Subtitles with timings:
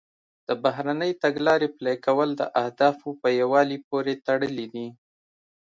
[0.47, 4.87] د بهرنۍ تګلارې پلي کول د اهدافو په یووالي پورې تړلي دي